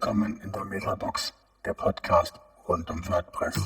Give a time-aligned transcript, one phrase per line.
[0.00, 3.60] Willkommen in der Metabox, der Podcast rund um WordPress.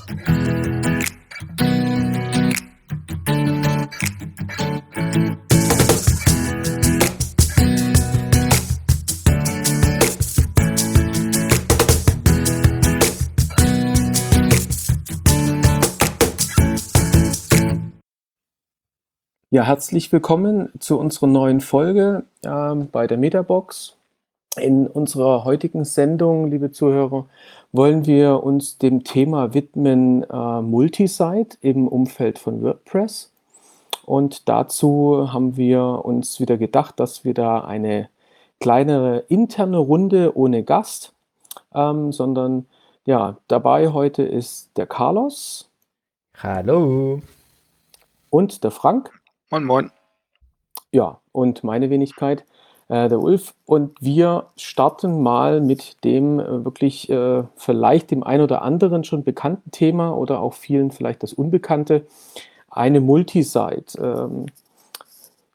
[19.50, 23.98] Ja, herzlich willkommen zu unserer neuen Folge äh, bei der Metabox.
[24.58, 27.24] In unserer heutigen Sendung, liebe Zuhörer,
[27.72, 33.32] wollen wir uns dem Thema widmen äh, Multisite im Umfeld von WordPress.
[34.04, 38.10] Und dazu haben wir uns wieder gedacht, dass wir da eine
[38.60, 41.14] kleinere interne Runde ohne Gast,
[41.74, 42.66] ähm, sondern
[43.06, 45.70] ja, dabei heute ist der Carlos.
[46.36, 47.22] Hallo.
[48.28, 49.18] Und der Frank.
[49.50, 49.90] Moin, moin.
[50.92, 52.44] Ja, und meine Wenigkeit,
[52.92, 53.54] äh, der Ulf.
[53.64, 59.24] Und wir starten mal mit dem äh, wirklich äh, vielleicht dem einen oder anderen schon
[59.24, 62.06] bekannten Thema oder auch vielen vielleicht das Unbekannte,
[62.70, 63.98] eine Multisite.
[63.98, 64.46] Ähm,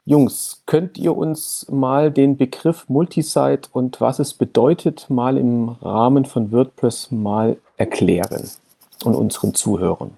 [0.04, 6.24] Jungs, könnt ihr uns mal den Begriff Multisite und was es bedeutet, mal im Rahmen
[6.24, 8.50] von WordPress mal erklären
[9.04, 10.17] und unseren Zuhörern?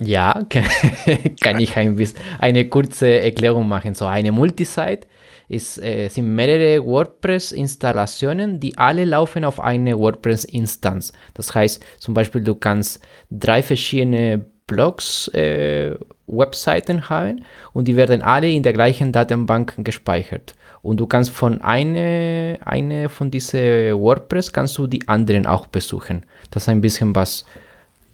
[0.00, 0.44] Ja,
[1.40, 3.94] kann ich ein bisschen eine kurze Erklärung machen.
[3.94, 5.06] So eine Multisite
[5.48, 11.12] ist, äh, sind mehrere WordPress-Installationen, die alle laufen auf eine WordPress-Instanz.
[11.32, 15.94] Das heißt, zum Beispiel, du kannst drei verschiedene Blogs, äh,
[16.26, 20.54] Webseiten haben und die werden alle in der gleichen Datenbank gespeichert.
[20.82, 26.26] Und du kannst von einer eine von diesen WordPress kannst du die anderen auch besuchen.
[26.50, 27.44] Das ist ein bisschen was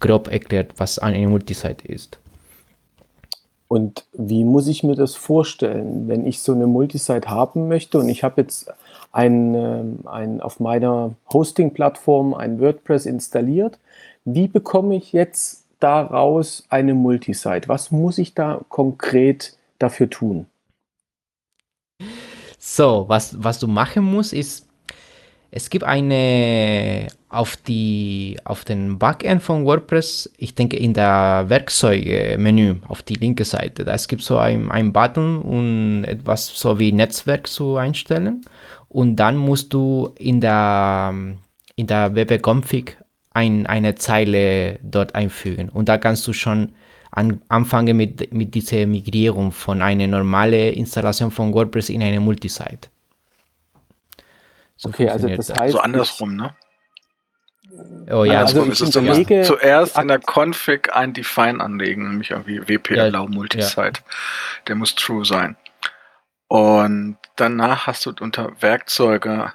[0.03, 2.19] grob erklärt, was eine Multisite ist.
[3.69, 8.09] Und wie muss ich mir das vorstellen, wenn ich so eine Multisite haben möchte und
[8.09, 8.71] ich habe jetzt
[9.11, 13.79] ein, ähm, ein, auf meiner Hosting-Plattform ein WordPress installiert,
[14.25, 17.67] wie bekomme ich jetzt daraus eine Multisite?
[17.67, 20.45] Was muss ich da konkret dafür tun?
[22.59, 24.67] So, was, was du machen musst, ist
[25.55, 32.77] es gibt eine auf die auf den Backend von WordPress, ich denke in der Werkzeuge-Menü
[32.87, 36.91] auf die linke Seite, da es gibt so ein, ein Button und etwas so wie
[36.91, 38.43] Netzwerk zu einstellen.
[38.89, 41.13] Und dann musst du in der
[41.75, 42.97] in der wp-config
[43.31, 45.69] ein, eine Zeile dort einfügen.
[45.69, 46.73] Und da kannst du schon
[47.11, 52.92] an, anfangen mit, mit dieser Migrierung von einer normalen Installation von WordPress in eine Multisite.
[54.83, 55.71] So okay, also das heißt.
[55.71, 56.53] So andersrum, ne?
[58.11, 62.91] Oh ja, also ich zuerst, zuerst in der Config ein Define anlegen, nämlich irgendwie WP
[62.91, 63.81] ja, allow multisite.
[63.81, 63.91] Ja.
[64.67, 65.55] Der muss true sein.
[66.49, 69.53] Und danach hast du unter Werkzeuge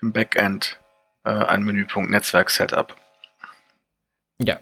[0.00, 0.78] im Backend
[1.24, 2.96] äh, einen Menüpunkt Netzwerk Setup.
[4.40, 4.60] Ja,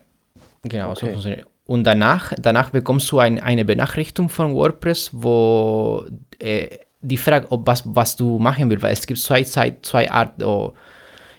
[0.62, 1.00] genau, okay.
[1.00, 1.46] so funktioniert.
[1.66, 6.06] Und danach, danach bekommst du ein, eine Benachrichtigung von WordPress, wo
[6.38, 10.10] äh, die Frage, ob was, was du machen willst, weil es gibt zwei, zwei, zwei
[10.10, 10.72] Arten, oh,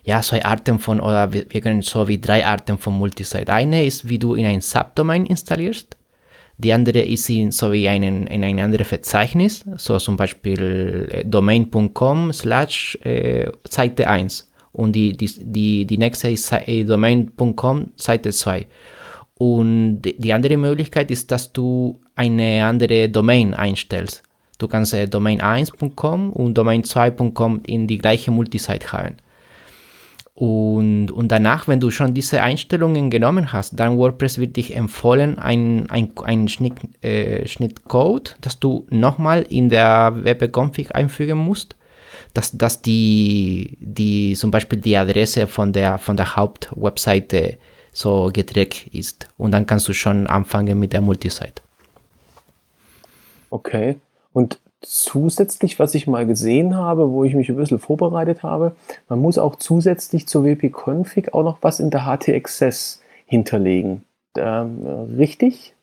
[0.03, 3.51] ja, zwei Arten von, oder wir, können so wie drei Arten von Multisite.
[3.51, 5.97] Eine ist, wie du in ein Subdomain installierst.
[6.59, 11.25] Die andere ist in, so wie einen, in ein anderes Verzeichnis, so zum Beispiel äh,
[11.25, 14.50] domain.com slash äh, Seite 1.
[14.72, 18.66] Und die, die, die, die nächste ist äh, domain.com Seite 2.
[19.38, 24.24] Und die andere Möglichkeit ist, dass du eine andere Domain einstellst.
[24.57, 29.18] Du kannst äh, Domain1.com und Domain2.com in die gleiche Multisite haben.
[30.34, 35.40] Und, und danach, wenn du schon diese Einstellungen genommen hast, dann WordPress wird dich empfohlen,
[35.40, 41.75] ein, ein, ein Schnitt, äh, Schnittcode, das du nochmal in der web-config einfügen musst,
[42.35, 47.57] dass, dass die, die zum Beispiel die Adresse von der, von der Hauptwebseite
[47.91, 49.28] so gedreckt ist.
[49.38, 51.63] Und dann kannst du schon anfangen mit der Multisite.
[53.50, 53.95] Okay.
[54.38, 58.75] Und zusätzlich, was ich mal gesehen habe, wo ich mich ein bisschen vorbereitet habe,
[59.10, 64.04] man muss auch zusätzlich zur wp-config auch noch was in der HT-Access hinterlegen.
[64.38, 64.86] Ähm,
[65.18, 65.74] richtig?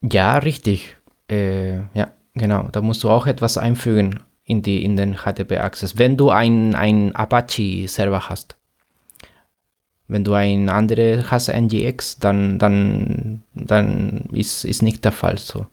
[0.00, 0.96] Ja, richtig.
[1.28, 2.68] Äh, ja, genau.
[2.70, 7.16] Da musst du auch etwas einfügen in, die, in den HTTP-Access, wenn du einen ein
[7.16, 8.56] Apache-Server hast.
[10.06, 15.66] Wenn du ein anderes hast, NGX, dann, dann, dann ist, ist nicht der Fall so.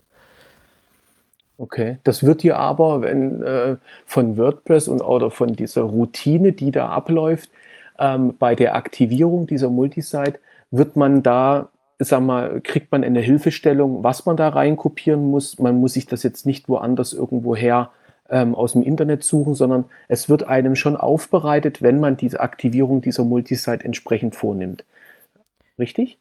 [1.57, 6.71] Okay, das wird dir aber, wenn äh, von WordPress und oder von dieser Routine, die
[6.71, 7.49] da abläuft,
[7.97, 10.39] ähm, bei der Aktivierung dieser Multisite,
[10.71, 11.69] wird man da,
[11.99, 15.57] sag mal, kriegt man eine Hilfestellung, was man da rein kopieren muss.
[15.59, 17.91] Man muss sich das jetzt nicht woanders irgendwo her
[18.29, 23.01] ähm, aus dem Internet suchen, sondern es wird einem schon aufbereitet, wenn man diese Aktivierung
[23.01, 24.83] dieser Multisite entsprechend vornimmt.
[25.79, 26.17] Richtig?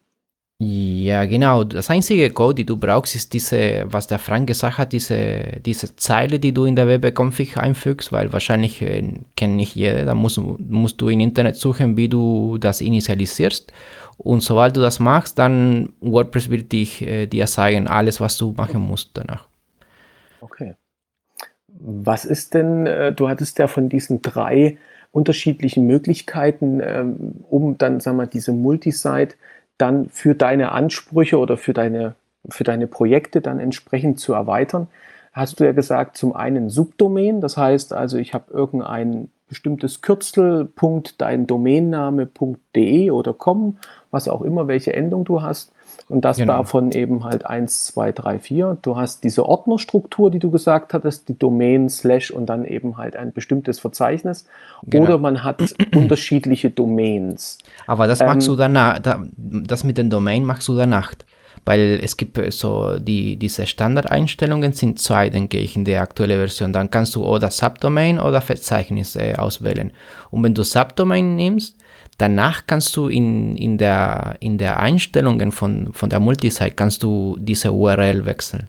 [0.66, 1.64] Ja, genau.
[1.64, 5.94] Das einzige Code, die du brauchst, ist diese, was der Frank gesagt hat, diese, diese
[5.96, 9.02] Zeile, die du in der Webconfig einfügst, weil wahrscheinlich äh,
[9.36, 10.04] kennt nicht jeder.
[10.04, 13.72] Da musst, musst du im Internet suchen, wie du das initialisierst.
[14.16, 18.54] Und sobald du das machst, dann WordPress wird dich, äh, dir sagen, alles, was du
[18.56, 19.46] machen musst danach.
[20.40, 20.76] Okay.
[21.68, 24.78] Was ist denn, äh, du hattest ja von diesen drei
[25.10, 29.34] unterschiedlichen Möglichkeiten, ähm, um dann, sagen wir, diese Multisite
[29.78, 32.14] dann für deine Ansprüche oder für deine,
[32.48, 34.88] für deine Projekte dann entsprechend zu erweitern,
[35.32, 40.64] hast du ja gesagt, zum einen Subdomain, das heißt also, ich habe irgendein bestimmtes Kürzel,
[40.64, 43.78] Punkt, dein Domainname.de oder com,
[44.10, 45.72] was auch immer, welche Endung du hast.
[46.08, 46.58] Und das genau.
[46.58, 48.78] davon eben halt 1, 2, 3, 4.
[48.82, 53.16] Du hast diese Ordnerstruktur, die du gesagt hattest, die Domain, Slash und dann eben halt
[53.16, 54.46] ein bestimmtes Verzeichnis.
[54.84, 55.04] Genau.
[55.04, 55.62] Oder man hat
[55.94, 57.58] unterschiedliche Domains.
[57.86, 59.00] Aber das machst ähm, du danach,
[59.36, 61.14] das mit den Domain machst du danach.
[61.66, 66.74] Weil es gibt so, die, diese Standardeinstellungen sind zwei, denke ich, in der aktuellen Version.
[66.74, 69.90] Dann kannst du oder Subdomain oder Verzeichnis äh, auswählen.
[70.30, 71.76] Und wenn du Subdomain nimmst,
[72.18, 77.36] Danach kannst du in, in, der, in der Einstellungen von, von der Multisite kannst du
[77.38, 78.68] diese URL wechseln.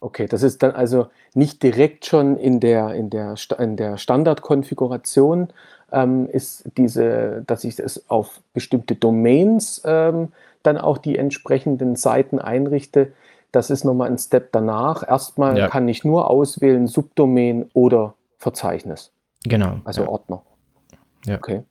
[0.00, 5.48] Okay, das ist dann also nicht direkt schon in der, in der, in der Standardkonfiguration
[5.92, 10.32] ähm, ist diese, dass ich es auf bestimmte Domains ähm,
[10.62, 13.12] dann auch die entsprechenden Seiten einrichte.
[13.52, 15.06] Das ist nochmal ein Step danach.
[15.06, 15.68] Erstmal ja.
[15.68, 19.12] kann ich nur auswählen Subdomain oder Verzeichnis.
[19.44, 19.80] Genau.
[19.84, 20.08] Also ja.
[20.08, 20.42] Ordner.
[21.26, 21.36] Ja.
[21.36, 21.62] Okay.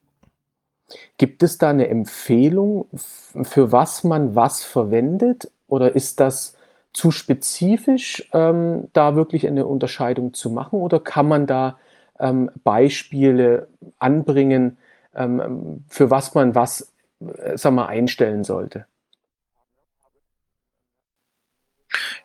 [1.17, 5.51] Gibt es da eine Empfehlung, für was man was verwendet?
[5.67, 6.55] Oder ist das
[6.93, 10.79] zu spezifisch, ähm, da wirklich eine Unterscheidung zu machen?
[10.79, 11.77] Oder kann man da
[12.19, 13.67] ähm, Beispiele
[13.99, 14.77] anbringen,
[15.15, 18.85] ähm, für was man was äh, sag mal, einstellen sollte?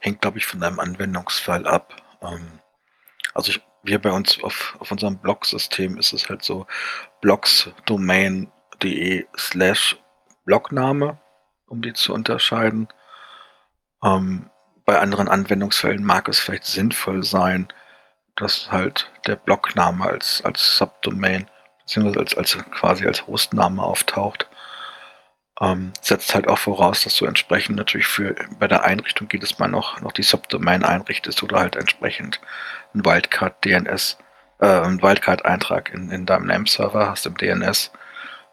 [0.01, 1.95] Hängt, glaube ich, von deinem Anwendungsfall ab.
[2.23, 2.61] Ähm,
[3.35, 6.67] also ich, wir bei uns auf, auf unserem Blog-System ist es halt so,
[7.21, 8.51] Blogs, Domain,
[8.83, 9.97] de slash
[10.45, 11.19] Blogname,
[11.67, 12.89] um die zu unterscheiden.
[14.03, 14.51] Ähm,
[14.85, 17.69] bei anderen Anwendungsfällen mag es vielleicht sinnvoll sein,
[18.37, 21.49] dass halt der Blogname als, als Subdomain
[21.81, 24.49] beziehungsweise als, als quasi als Hostname auftaucht.
[25.61, 29.69] Ähm, setzt halt auch voraus, dass du entsprechend natürlich für bei der Einrichtung jedes Mal
[29.69, 32.41] noch, noch die Subdomain einrichtest oder halt entsprechend
[32.95, 34.19] ein Wildcard DNS,
[34.61, 37.91] äh, einen Wildcard-Eintrag in, in deinem Name-Server hast im DNS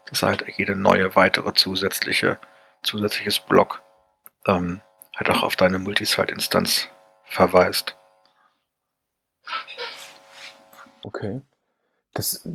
[0.08, 2.38] dass halt jede neue weitere zusätzliche
[2.84, 3.82] zusätzliches Block
[4.46, 4.80] ähm,
[5.16, 6.88] halt auch auf deine Multisite-Instanz
[7.24, 7.96] verweist.
[11.02, 11.40] Okay.
[12.14, 12.48] Das,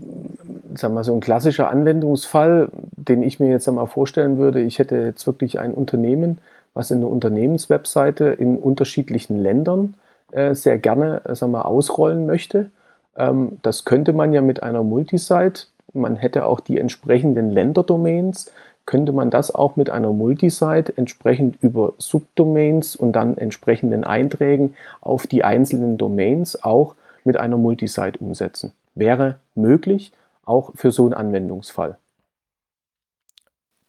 [0.76, 4.96] sag mal, so ein klassischer Anwendungsfall, den ich mir jetzt einmal vorstellen würde, ich hätte
[4.96, 6.40] jetzt wirklich ein Unternehmen,
[6.74, 9.96] was in der Unternehmenswebseite in unterschiedlichen Ländern
[10.32, 12.72] äh, sehr gerne äh, sag mal, ausrollen möchte.
[13.18, 18.52] Ähm, das könnte man ja mit einer Multisite man hätte auch die entsprechenden Länderdomains,
[18.86, 25.28] könnte man das auch mit einer Multisite entsprechend über Subdomains und dann entsprechenden Einträgen auf
[25.28, 28.74] die einzelnen Domains auch mit einer Multisite umsetzen.
[28.96, 30.12] Wäre möglich,
[30.44, 31.98] auch für so einen Anwendungsfall.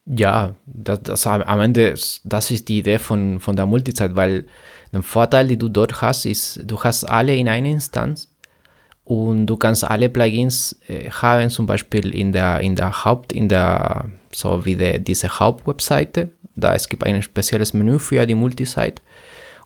[0.05, 4.45] Ja, das, das am Ende, das ist die Idee von, von der Multisite, weil
[4.93, 8.30] der Vorteil, den du dort hast, ist, du hast alle in einer Instanz
[9.11, 13.49] und du kannst alle Plugins äh, haben, zum Beispiel in der, in der Haupt, in
[13.49, 16.31] der, so wie der, diese Hauptwebseite.
[16.55, 19.03] Da es gibt ein spezielles Menü für die Multisite.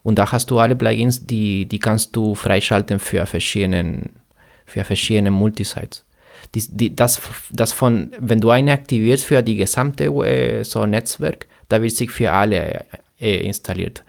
[0.03, 4.09] Und da hast du alle Plugins, die, die kannst du freischalten für verschiedene,
[4.65, 6.07] für verschiedene Multisites.
[6.55, 7.21] Die, die, das,
[7.51, 12.11] das von, wenn du eine aktivierst für die gesamte äh, so Netzwerk, da wird sich
[12.11, 12.87] für alle
[13.21, 14.05] äh, installiert.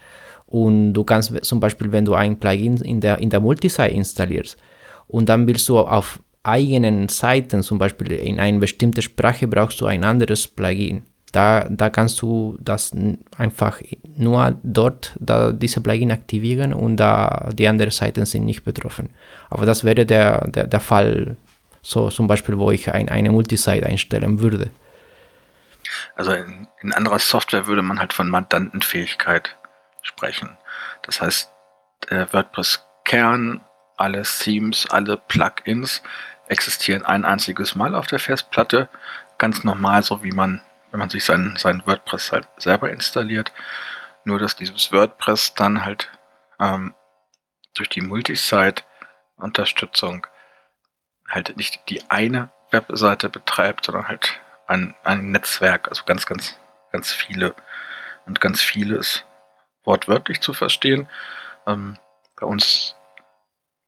[0.48, 4.58] Und du kannst zum Beispiel, wenn du ein Plugin in der, in der Multisite installierst,
[5.08, 9.88] und dann willst du auf eigenen Seiten, zum Beispiel in einer bestimmten Sprache, brauchst du
[9.88, 11.04] ein anderes Plugin.
[11.32, 12.94] Da, da kannst du das
[13.38, 13.82] einfach
[14.16, 19.10] nur dort da diese Plugin aktivieren und da die anderen Seiten sind nicht betroffen.
[19.50, 21.36] Aber das wäre der, der, der Fall,
[21.82, 24.70] so zum Beispiel, wo ich ein, eine Multisite einstellen würde.
[26.16, 29.58] Also in, in anderer Software würde man halt von Mandantenfähigkeit
[30.04, 30.58] sprechen.
[31.02, 31.52] Das heißt,
[32.10, 33.62] der WordPress-Kern
[33.98, 36.02] alle Themes, alle Plugins
[36.48, 38.90] existieren ein einziges Mal auf der Festplatte.
[39.38, 40.62] Ganz normal, so wie man,
[40.92, 43.52] wenn man sich sein, sein WordPress halt selber installiert.
[44.24, 46.10] Nur, dass dieses WordPress dann halt
[46.60, 46.94] ähm,
[47.74, 48.84] durch die Multisite
[49.38, 50.26] Unterstützung
[51.28, 56.58] halt nicht die eine Webseite betreibt, sondern halt ein, ein Netzwerk, also ganz, ganz,
[56.92, 57.56] ganz viele.
[58.26, 59.24] Und ganz vieles
[59.84, 61.08] wortwörtlich zu verstehen.
[61.68, 61.98] Ähm,
[62.40, 62.96] bei uns,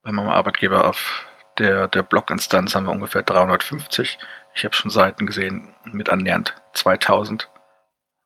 [0.08, 1.26] bei meinem Arbeitgeber auf
[1.58, 4.18] der, der Blog-Instanz haben wir ungefähr 350.
[4.56, 7.50] Ich habe schon Seiten gesehen mit annähernd 2000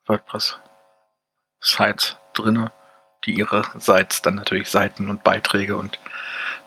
[0.06, 2.70] WordPress-Sites drinne,
[3.24, 5.98] die ihre Sites dann natürlich Seiten und Beiträge und,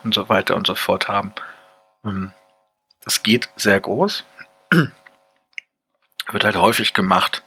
[0.03, 1.33] und so weiter und so fort haben.
[2.03, 2.33] Ähm,
[3.05, 4.25] das geht sehr groß.
[4.71, 7.41] Wird halt häufig gemacht.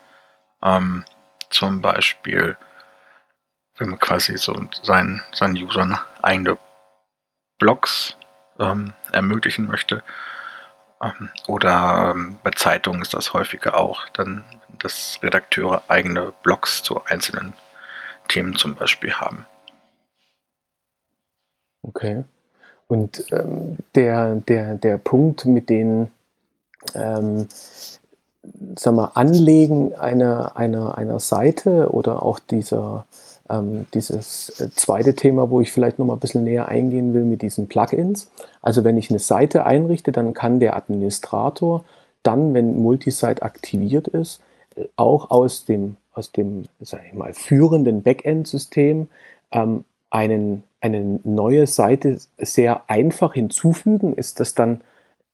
[0.63, 1.05] Ähm,
[1.51, 2.57] zum Beispiel,
[3.77, 6.57] wenn man quasi so seinen, seinen Usern eigene
[7.59, 8.17] Blogs
[8.59, 10.03] ähm, ermöglichen möchte.
[11.03, 14.45] Ähm, oder ähm, bei Zeitungen ist das häufiger auch, dann,
[14.79, 17.53] dass Redakteure eigene Blogs zu einzelnen
[18.29, 19.47] Themen zum Beispiel haben.
[21.83, 22.25] Okay.
[22.87, 26.11] Und ähm, der, der, der Punkt mit den
[26.95, 27.49] ähm,
[28.77, 33.07] sag mal, Anlegen einer, einer, einer Seite oder auch dieser,
[33.51, 37.25] ähm, dieses äh, zweite Thema, wo ich vielleicht noch mal ein bisschen näher eingehen will
[37.25, 38.31] mit diesen Plugins.
[38.63, 41.85] Also wenn ich eine Seite einrichte, dann kann der Administrator
[42.23, 44.41] dann, wenn Multisite aktiviert ist,
[44.97, 49.09] auch aus dem, aus dem sag ich mal, führenden Backend-System
[49.53, 54.15] ähm, einen, eine neue Seite sehr einfach hinzufügen.
[54.15, 54.81] Ist das dann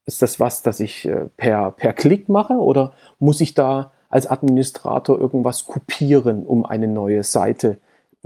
[0.07, 4.27] ist das was, das ich äh, per, per Klick mache oder muss ich da als
[4.27, 7.79] Administrator irgendwas kopieren, um eine neue Seite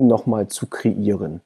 [0.06, 1.40] nochmal zu kreieren?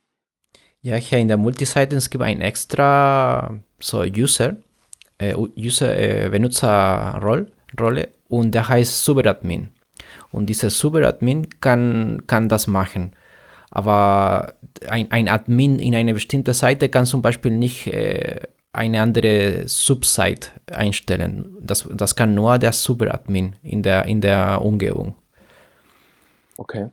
[0.82, 4.56] Ja, hier in der Multiseite es gibt ein extra so User,
[5.18, 7.46] äh, User äh, Benutzerrolle
[7.78, 9.68] Rolle, und der heißt Superadmin.
[10.30, 13.12] Und dieser Superadmin kann, kann das machen.
[13.70, 14.54] Aber
[14.88, 18.40] ein, ein Admin in einer bestimmten Seite kann zum Beispiel nicht äh,
[18.72, 21.56] eine andere Subsite einstellen.
[21.60, 25.14] Das, das kann nur der Superadmin in der, in der Umgebung.
[26.56, 26.88] Okay.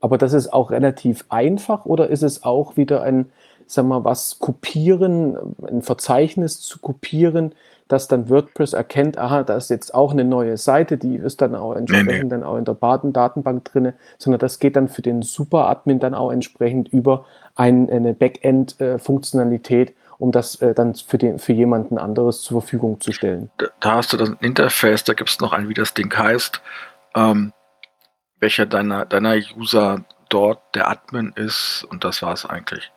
[0.00, 3.26] Aber das ist auch relativ einfach oder ist es auch wieder ein,
[3.66, 5.36] sag mal, was kopieren,
[5.66, 7.54] ein Verzeichnis zu kopieren,
[7.88, 11.54] dass dann WordPress erkennt, aha, da ist jetzt auch eine neue Seite, die ist dann
[11.54, 12.28] auch entsprechend nee, nee.
[12.28, 16.32] dann auch in der Datenbank drin, sondern das geht dann für den Superadmin dann auch
[16.32, 22.60] entsprechend über ein, eine Backend-Funktionalität, um das äh, dann für, den, für jemanden anderes zur
[22.60, 23.50] Verfügung zu stellen.
[23.58, 26.60] Da, da hast du das Interface, da gibt es noch ein, wie das Ding heißt,
[27.14, 27.52] ähm,
[28.40, 32.92] welcher deiner, deiner User dort der Admin ist und das war es eigentlich.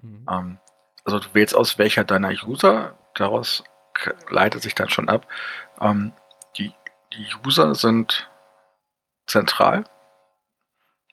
[0.00, 0.26] Mhm.
[0.30, 0.58] Ähm,
[1.04, 3.64] also du wählst aus, welcher deiner User, daraus
[4.30, 5.26] leitet sich dann schon ab.
[5.80, 6.12] Ähm,
[6.56, 6.72] die,
[7.12, 8.30] die User sind
[9.26, 9.84] zentral.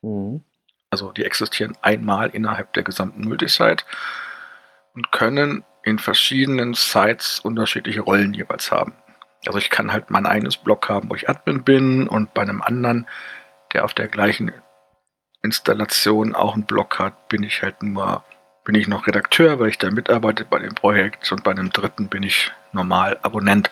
[0.02, 0.44] Mhm.
[0.90, 3.84] Also die existieren einmal innerhalb der gesamten Multisite
[4.96, 8.94] und können in verschiedenen Sites unterschiedliche Rollen jeweils haben.
[9.46, 12.62] Also ich kann halt mein eigenes Blog haben, wo ich Admin bin und bei einem
[12.62, 13.08] anderen,
[13.74, 14.52] der auf der gleichen
[15.42, 18.24] Installation auch einen Blog hat, bin ich halt nur,
[18.66, 22.08] bin ich noch Redakteur, weil ich da mitarbeite bei dem Projekt und bei einem dritten
[22.08, 23.70] bin ich normal Abonnent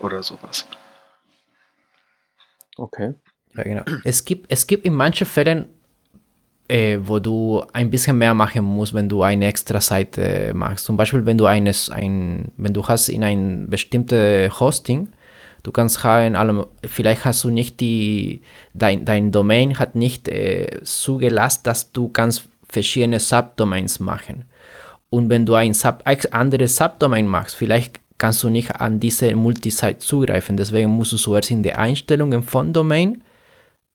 [0.00, 0.66] oder sowas.
[2.76, 3.14] Okay.
[3.54, 3.82] Ja, genau.
[4.04, 5.68] Es gibt, es gibt in manchen Fällen
[6.68, 10.84] äh, wo du ein bisschen mehr machen musst, wenn du eine extra Seite machst.
[10.84, 15.08] Zum Beispiel, wenn du eines, ein, wenn du hast in ein bestimmtes Hosting,
[15.64, 18.42] du kannst haben, vielleicht hast du nicht die,
[18.72, 24.44] dein, dein Domain hat nicht äh, zugelassen, dass du kannst verschiedene Subdomains machen.
[25.10, 29.98] Und wenn du ein Sub, anderes Subdomain machst, vielleicht kannst du nicht an diese Multisite
[29.98, 30.56] zugreifen.
[30.56, 33.22] Deswegen musst du zuerst in die Einstellungen von Domain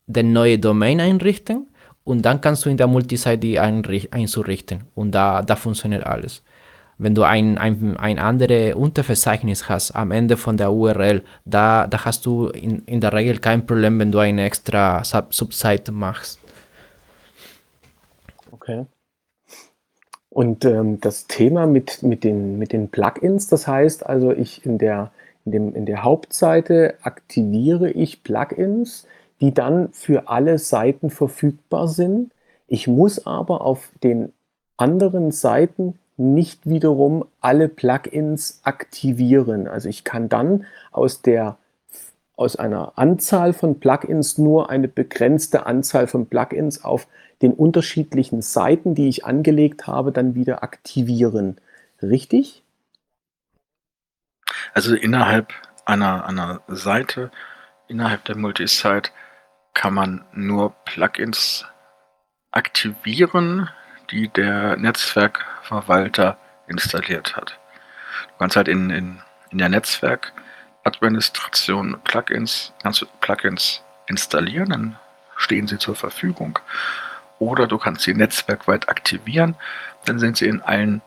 [0.08, 1.68] den neue Domain einrichten
[2.04, 6.42] und dann kannst du in der Multisite die einzurichten und da, da funktioniert alles.
[7.02, 12.04] Wenn du ein, ein, ein anderes Unterverzeichnis hast am Ende von der URL, da, da
[12.04, 16.40] hast du in, in der Regel kein Problem, wenn du eine extra Sub Subsite machst.
[18.52, 18.86] Okay.
[20.30, 24.78] Und ähm, das Thema mit, mit, den, mit den Plugins, das heißt also, ich in
[24.78, 25.12] der,
[25.46, 29.08] in, dem, in der Hauptseite aktiviere ich Plugins,
[29.40, 32.34] die dann für alle Seiten verfügbar sind.
[32.68, 34.34] Ich muss aber auf den
[34.76, 39.68] anderen Seiten nicht wiederum alle Plugins aktivieren.
[39.68, 41.58] Also ich kann dann aus der
[42.36, 47.08] aus einer Anzahl von Plugins nur eine begrenzte Anzahl von Plugins auf
[47.42, 51.60] den unterschiedlichen Seiten, die ich angelegt habe, dann wieder aktivieren.
[52.02, 52.64] Richtig?
[54.74, 57.30] Also innerhalb einer, einer Seite,
[57.90, 59.12] innerhalb der Multisite,
[59.74, 61.66] kann man nur Plugins
[62.52, 63.70] aktivieren,
[64.12, 66.38] die der Netzwerkverwalter
[66.68, 67.60] installiert hat.
[68.28, 75.00] Du kannst halt in, in, in der Netzwerkadministration Plugins, kannst du Plugins installieren, dann
[75.36, 76.60] stehen sie zur Verfügung.
[77.40, 79.56] Oder du kannst sie netzwerkweit aktivieren,
[80.06, 81.02] dann sind sie in allen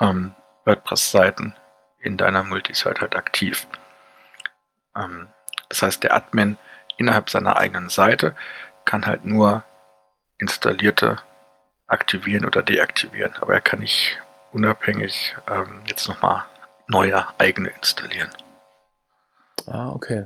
[0.00, 0.34] ähm,
[0.64, 1.54] WordPress-Seiten
[2.00, 3.66] in deiner Multisite halt aktiv.
[4.96, 5.28] Ähm,
[5.68, 6.58] das heißt, der Admin
[6.96, 8.34] innerhalb seiner eigenen Seite
[8.84, 9.64] kann halt nur
[10.38, 11.18] installierte
[11.92, 14.18] aktivieren oder deaktivieren, aber er kann nicht
[14.52, 16.44] unabhängig ähm, jetzt nochmal
[16.88, 18.30] neue eigene installieren.
[19.66, 20.24] Ah, okay.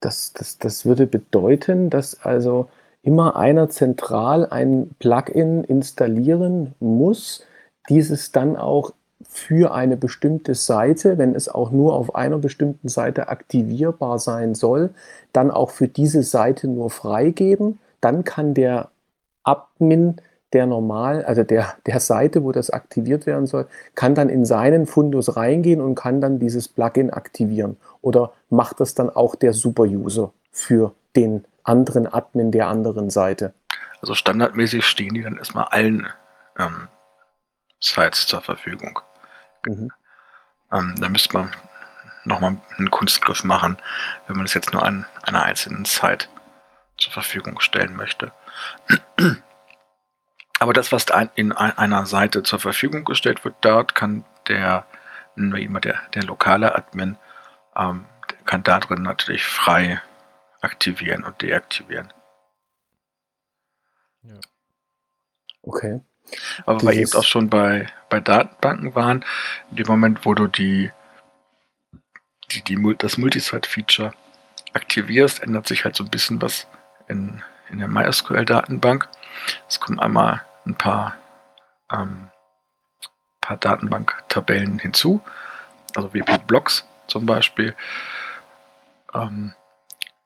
[0.00, 2.70] Das, das, das würde bedeuten, dass also
[3.02, 7.44] immer einer zentral ein Plugin installieren muss,
[7.88, 8.92] dieses dann auch
[9.28, 14.90] für eine bestimmte Seite, wenn es auch nur auf einer bestimmten Seite aktivierbar sein soll,
[15.32, 17.78] dann auch für diese Seite nur freigeben.
[18.00, 18.90] Dann kann der
[19.44, 20.16] Admin
[20.52, 24.86] der normal, also der, der Seite, wo das aktiviert werden soll, kann dann in seinen
[24.86, 27.76] Fundus reingehen und kann dann dieses Plugin aktivieren.
[28.02, 33.52] Oder macht das dann auch der Super-User für den anderen Admin der anderen Seite?
[34.00, 36.08] Also standardmäßig stehen die dann erstmal allen
[36.58, 36.88] ähm,
[37.80, 39.00] Sites zur Verfügung.
[39.66, 39.90] Mhm.
[40.72, 41.50] Ähm, da müsste man
[42.24, 43.76] nochmal einen Kunstgriff machen,
[44.26, 46.26] wenn man es jetzt nur an einer einzelnen Site
[46.98, 48.32] zur Verfügung stellen möchte.
[50.60, 54.86] Aber das, was in einer Seite zur Verfügung gestellt wird, dort kann der,
[55.34, 57.16] immer der, der lokale Admin,
[57.74, 58.04] ähm,
[58.44, 60.02] kann da drin natürlich frei
[60.60, 62.12] aktivieren und deaktivieren.
[64.22, 64.34] Ja.
[65.62, 66.02] Okay.
[66.66, 69.24] Aber Dieses wir eben auch schon bei, bei Datenbanken waren,
[69.70, 70.92] in dem Moment, wo du die,
[72.50, 74.12] die, die das Multisite-Feature
[74.74, 76.66] aktivierst, ändert sich halt so ein bisschen was
[77.08, 79.08] in, in der MySQL-Datenbank.
[79.66, 81.16] Es kommen einmal ein paar,
[81.92, 82.30] ähm,
[83.40, 85.22] paar Datenbanktabellen hinzu,
[85.94, 87.74] also WP-Blocks zum Beispiel.
[89.14, 89.54] Ähm,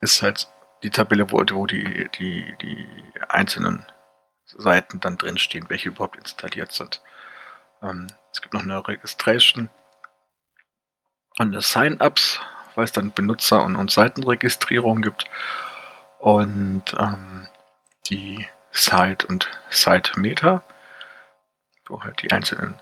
[0.01, 0.49] ist halt
[0.83, 2.87] die Tabelle, wo, wo die, die, die
[3.29, 3.87] einzelnen
[4.45, 7.03] Seiten dann drinstehen, welche überhaupt installiert sind.
[7.83, 9.71] Ähm, es gibt noch eine Registration
[11.39, 12.41] und eine Sign-ups,
[12.75, 15.25] weil es dann Benutzer- und, und Seitenregistrierung gibt.
[16.19, 17.49] Und ähm,
[18.09, 20.63] die Site und Site Meta,
[21.87, 22.75] wo halt die einzelnen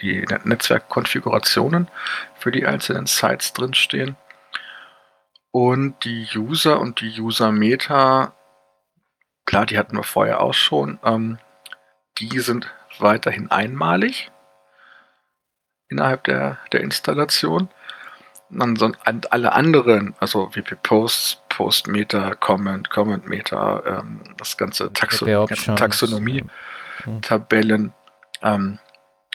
[0.00, 1.88] die Netzwerkkonfigurationen
[2.38, 4.16] für die einzelnen Sites drinstehen.
[5.50, 8.34] Und die User und die User Meta,
[9.46, 11.38] klar, die hatten wir vorher auch schon, ähm,
[12.18, 14.30] die sind weiterhin einmalig
[15.88, 17.68] innerhalb der, der Installation.
[18.50, 25.26] Und alle anderen, also WP Posts, Post Meter, Comment, Comment Meter, ähm, das ganze Taxo
[25.26, 27.92] Taxonomie-Tabellen
[28.40, 28.78] ähm,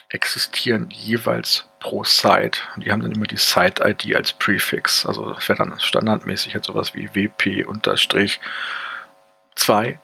[0.08, 2.58] existieren jeweils pro Site.
[2.74, 5.06] Und die haben dann immer die Site-ID als Prefix.
[5.06, 9.98] Also das wäre dann standardmäßig jetzt sowas wie WP-2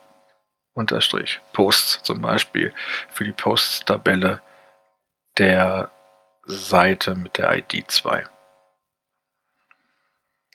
[0.75, 2.73] unterstrich Posts zum Beispiel
[3.11, 4.41] für die Posts-Tabelle
[5.39, 5.91] der
[6.45, 8.25] Seite mit der ID 2.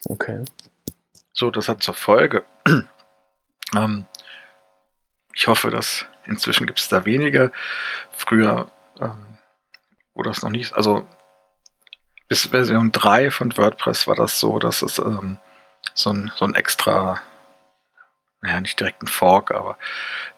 [0.06, 0.46] Okay.
[1.38, 2.46] So, das hat zur Folge.
[3.76, 4.08] ähm,
[5.36, 7.52] ich hoffe, dass inzwischen gibt es da weniger.
[8.12, 9.38] Früher, ähm,
[10.16, 11.08] wo das noch nicht, also
[12.28, 15.38] bis Version 3 von WordPress war das so, dass es ähm,
[15.94, 17.22] so, ein, so ein extra,
[18.42, 19.78] naja, nicht direkt ein Fork, aber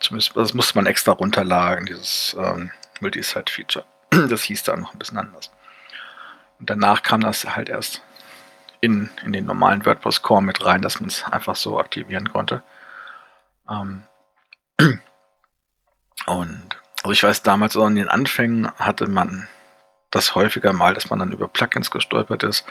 [0.01, 3.85] zumindest das musste man extra runterladen, dieses ähm, Multisite-Feature.
[4.27, 5.49] Das hieß da noch ein bisschen anders.
[6.59, 8.01] Und danach kam das halt erst
[8.81, 12.63] in, in den normalen WordPress Core mit rein, dass man es einfach so aktivieren konnte.
[13.69, 14.03] Ähm
[16.25, 19.47] und also ich weiß, damals in den Anfängen hatte man
[20.11, 22.65] das häufiger mal, dass man dann über Plugins gestolpert ist,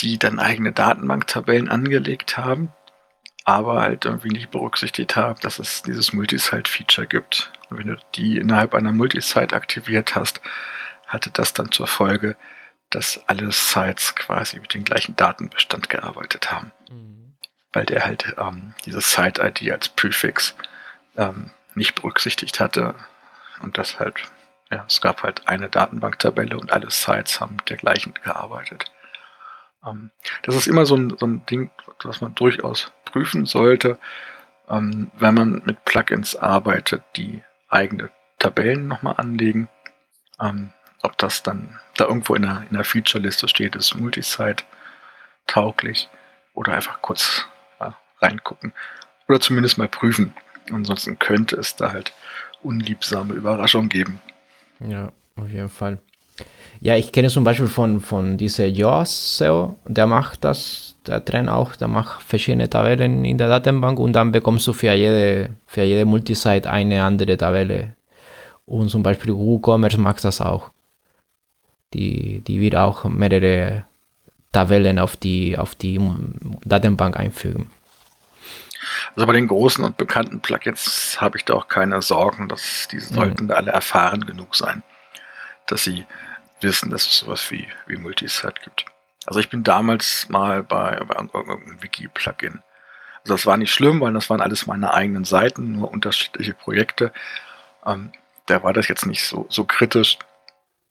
[0.00, 2.72] die dann eigene Datenbanktabellen angelegt haben,
[3.44, 7.52] aber halt irgendwie nicht berücksichtigt haben, dass es dieses Multisite-Feature gibt.
[7.68, 10.40] Und wenn du die innerhalb einer Multisite aktiviert hast,
[11.06, 12.36] hatte das dann zur Folge,
[12.90, 16.72] dass alle Sites quasi mit dem gleichen Datenbestand gearbeitet haben.
[16.90, 17.34] Mhm.
[17.72, 20.56] Weil der halt ähm, diese Site-ID als Prefix
[21.16, 22.94] ähm, nicht berücksichtigt hatte.
[23.62, 24.16] Und das halt,
[24.70, 28.90] ja, es gab halt eine Datenbanktabelle und alle Sites haben mit der gleichen gearbeitet.
[29.86, 30.10] Ähm,
[30.42, 31.70] das ist immer so ein, so ein Ding,
[32.02, 33.98] was man durchaus prüfen sollte,
[34.68, 39.68] ähm, wenn man mit Plugins arbeitet, die eigene Tabellen nochmal anlegen.
[40.40, 44.64] Ähm, ob das dann da irgendwo in der, in der Feature-Liste steht, ist Multisite
[45.46, 46.08] tauglich
[46.54, 47.46] oder einfach kurz
[47.80, 48.72] ja, reingucken
[49.28, 50.34] oder zumindest mal prüfen.
[50.70, 52.12] Ansonsten könnte es da halt
[52.62, 54.20] unliebsame Überraschungen geben,
[54.80, 55.98] Ja, auf jeden Fall.
[56.80, 61.48] Ja, ich kenne zum Beispiel von, von dieser Yoast SEO, der macht das, der Trend
[61.48, 65.82] auch, der macht verschiedene Tabellen in der Datenbank und dann bekommst du für jede, für
[65.82, 67.94] jede Multisite eine andere Tabelle.
[68.64, 70.70] Und zum Beispiel WooCommerce macht das auch.
[71.94, 73.84] Die, die wird auch mehrere
[74.52, 76.00] Tabellen auf die, auf die
[76.64, 77.70] Datenbank einfügen.
[79.14, 83.00] Also bei den großen und bekannten Plugins habe ich da auch keine Sorgen, dass die
[83.00, 83.50] sollten mhm.
[83.50, 84.82] alle erfahren genug sein,
[85.66, 86.06] dass sie
[86.60, 88.84] wissen, dass es sowas wie, wie Multisite gibt.
[89.26, 92.62] Also ich bin damals mal bei, bei irgendeinem Wiki-Plugin.
[93.22, 97.12] Also das war nicht schlimm, weil das waren alles meine eigenen Seiten, nur unterschiedliche Projekte.
[97.84, 98.12] Ähm,
[98.46, 100.18] da war das jetzt nicht so, so kritisch,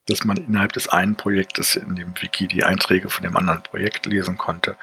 [0.09, 4.05] dass man innerhalb des einen Projektes in dem Wiki die Einträge von dem anderen Projekt
[4.05, 4.75] lesen konnte.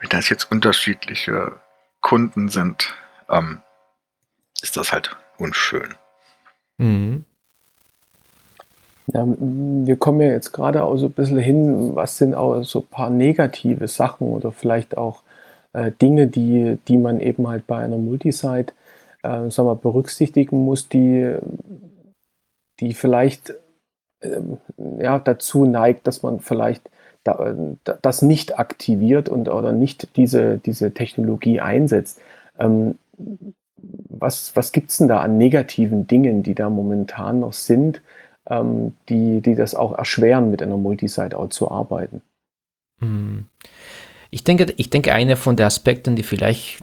[0.00, 1.52] Wenn das jetzt unterschiedliche
[2.00, 2.94] Kunden sind,
[3.28, 3.60] ähm,
[4.60, 5.94] ist das halt unschön.
[6.78, 7.24] Mhm.
[9.06, 12.80] Ja, wir kommen ja jetzt gerade auch so ein bisschen hin, was sind auch so
[12.80, 15.22] ein paar negative Sachen oder vielleicht auch
[15.72, 18.72] äh, Dinge, die, die man eben halt bei einer Multisite
[19.22, 21.36] äh, sagen wir, berücksichtigen muss, die,
[22.80, 23.54] die vielleicht
[24.22, 24.40] äh,
[25.02, 26.88] ja, dazu neigt, dass man vielleicht
[27.24, 27.54] da,
[28.02, 32.20] das nicht aktiviert und oder nicht diese, diese Technologie einsetzt.
[32.58, 32.96] Ähm,
[33.76, 38.02] was was gibt es denn da an negativen Dingen, die da momentan noch sind,
[38.48, 42.22] ähm, die, die das auch erschweren, mit einer Multisite-Out zu arbeiten.
[43.00, 43.46] Hm.
[44.34, 46.78] Ich denke, ich denke, einer von den Aspekten, die vielleicht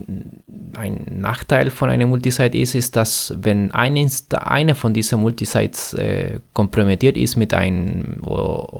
[0.76, 4.08] ein Nachteil von einer Multisite ist, ist, dass wenn eine,
[4.44, 8.22] eine von diesen Multisites äh, kompromittiert ist mit einem,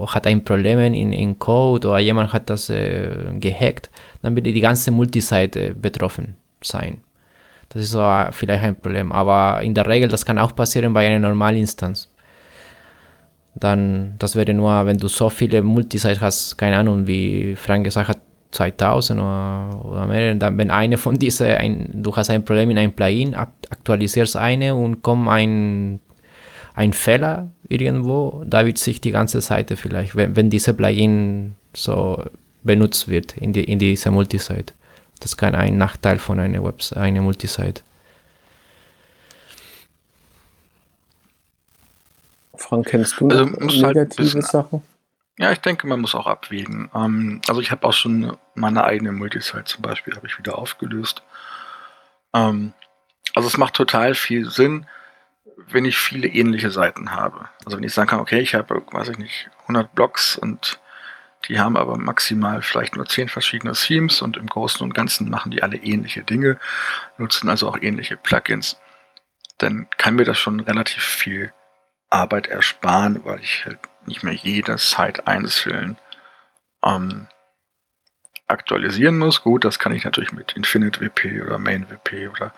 [0.07, 3.91] hat ein Problem in, in Code oder jemand hat das äh, gehackt,
[4.23, 6.99] dann wird die ganze Multisite äh, betroffen sein.
[7.71, 9.11] Das ist so vielleicht ein Problem.
[9.11, 12.09] Aber in der Regel, das kann auch passieren bei einer normalen Instanz
[13.57, 18.09] dann, das wäre nur, wenn du so viele Multisites hast, keine Ahnung, wie Frank gesagt
[18.09, 18.19] hat,
[18.53, 22.79] 2000 oder, oder mehr, dann wenn eine von diesen, ein, du hast ein Problem in
[22.79, 26.01] einem Plugin, aktualisierst eine und kommt ein,
[26.75, 32.23] ein Fehler irgendwo, da wird sich die ganze Seite vielleicht, wenn, wenn diese Plugin so
[32.63, 34.75] benutzt wird in, die, in dieser Multisite.
[35.21, 37.83] Das kann ein Nachteil von einer Website, einer Multisite.
[42.57, 44.83] Frank, kennst du also, negative halt Sachen?
[45.39, 46.91] Ja, ich denke, man muss auch abwägen.
[46.95, 51.23] Ähm, also ich habe auch schon meine eigene Multisite zum Beispiel, habe ich wieder aufgelöst.
[52.35, 52.75] Ähm,
[53.35, 54.87] also es macht total viel Sinn,
[55.69, 57.49] wenn ich viele ähnliche Seiten habe.
[57.65, 60.81] Also wenn ich sagen kann, okay, ich habe, weiß ich nicht, 100 Blogs und
[61.49, 65.51] die haben aber maximal vielleicht nur 10 verschiedene Themes und im Großen und Ganzen machen
[65.51, 66.59] die alle ähnliche Dinge,
[67.17, 68.79] nutzen also auch ähnliche Plugins.
[69.59, 71.53] Dann kann mir das schon relativ viel
[72.11, 73.79] Arbeit ersparen, weil ich halt
[74.11, 75.99] nicht mehr jede Site einzeln
[76.85, 77.29] ähm,
[78.47, 79.43] aktualisieren muss.
[79.43, 82.53] Gut, das kann ich natürlich mit InfiniteWP oder MainWP oder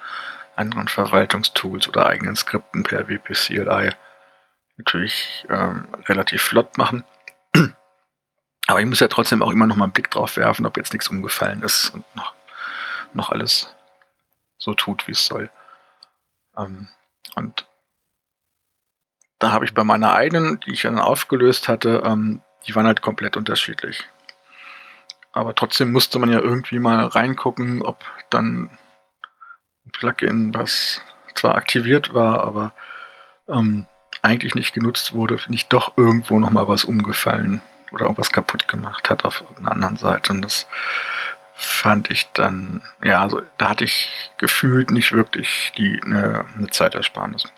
[0.56, 3.92] anderen Verwaltungstools oder eigenen Skripten per WP-CLI
[4.76, 7.04] natürlich ähm, relativ flott machen.
[8.66, 10.92] Aber ich muss ja trotzdem auch immer noch mal einen Blick drauf werfen, ob jetzt
[10.92, 12.34] nichts umgefallen ist und noch,
[13.12, 13.74] noch alles
[14.58, 15.50] so tut, wie es soll.
[16.56, 16.88] Ähm,
[17.34, 17.66] und
[19.42, 23.02] da habe ich bei meiner eigenen, die ich dann aufgelöst hatte, ähm, die waren halt
[23.02, 24.05] komplett unterschiedlich.
[25.33, 28.70] Aber trotzdem musste man ja irgendwie mal reingucken, ob dann
[29.85, 31.02] ein Plugin, was
[31.35, 32.72] zwar aktiviert war, aber
[33.48, 33.87] ähm,
[34.22, 39.24] eigentlich nicht genutzt wurde, nicht doch irgendwo nochmal was umgefallen oder irgendwas kaputt gemacht hat
[39.24, 40.35] auf einer anderen Seite.
[40.35, 40.68] Und das
[41.55, 47.52] fand ich dann, ja, also da hatte ich gefühlt nicht wirklich die eine, eine Zeitersparnis.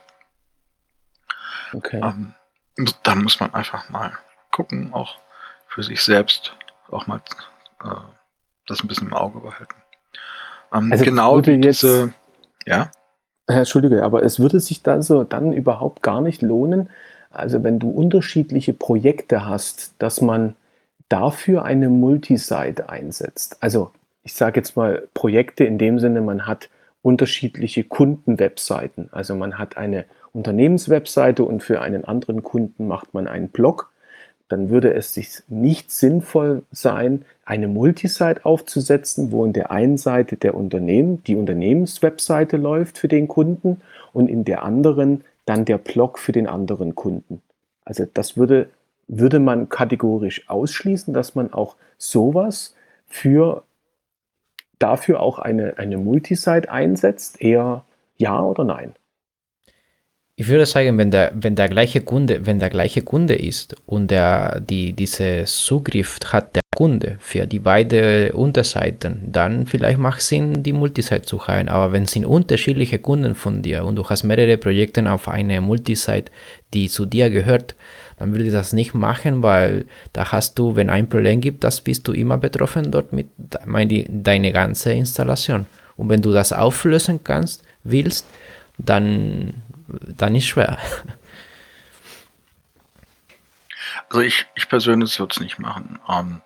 [1.75, 2.01] Okay.
[2.03, 2.35] Ähm,
[3.03, 4.13] da muss man einfach mal
[4.51, 5.17] gucken, auch
[5.69, 6.57] für sich selbst
[6.91, 7.21] auch mal
[7.83, 7.89] äh,
[8.67, 9.75] das ein bisschen im Auge behalten.
[10.73, 12.15] Ähm, also genau diese,
[12.67, 12.91] ja.
[13.47, 16.89] Entschuldige, aber es würde sich dann so dann überhaupt gar nicht lohnen,
[17.31, 20.55] also wenn du unterschiedliche Projekte hast, dass man
[21.09, 23.59] dafür eine Multisite einsetzt.
[23.61, 23.91] Also
[24.23, 26.71] ich sage jetzt mal Projekte in dem Sinne, man hat
[27.03, 29.11] unterschiedliche Kundenwebseiten.
[29.13, 33.91] Also man hat eine Unternehmenswebseite und für einen anderen Kunden macht man einen Blog,
[34.49, 40.37] dann würde es sich nicht sinnvoll sein, eine Multisite aufzusetzen, wo in der einen Seite
[40.37, 43.81] der Unternehmen, die Unternehmenswebseite läuft für den Kunden
[44.13, 47.43] und in der anderen dann der Blog für den anderen Kunden.
[47.85, 48.69] Also das würde,
[49.09, 52.75] würde man kategorisch ausschließen, dass man auch sowas
[53.09, 53.63] für
[54.79, 57.41] dafür auch eine, eine Multisite einsetzt?
[57.41, 57.85] Eher
[58.17, 58.95] ja oder nein?
[60.37, 64.11] Ich würde sagen, wenn der, wenn der gleiche Kunde, wenn der gleiche Kunde ist und
[64.11, 70.29] der, die, diese Zugriff hat der Kunde für die beiden Unterseiten, dann vielleicht macht es
[70.29, 71.69] Sinn, die Multisite zu haben.
[71.69, 75.61] Aber wenn es sind unterschiedliche Kunden von dir und du hast mehrere Projekte auf eine
[75.61, 76.33] Multisite,
[76.73, 77.77] die zu dir gehört,
[78.17, 81.81] dann würde ich das nicht machen, weil da hast du, wenn ein Problem gibt, das
[81.81, 83.29] bist du immer betroffen dort mit
[83.67, 85.67] meine, deine ganze Installation.
[85.97, 88.27] Und wenn du das auflösen kannst, willst,
[88.79, 90.79] dann dann ist schwer.
[94.09, 95.99] Also ich, ich persönlich würde es nicht machen.
[96.09, 96.41] Ähm,